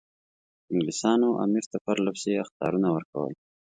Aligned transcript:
انګلیسانو 0.71 1.29
امیر 1.43 1.65
ته 1.71 1.77
پرله 1.85 2.11
پسې 2.15 2.31
اخطارونه 2.43 2.87
ورکول. 2.95 3.33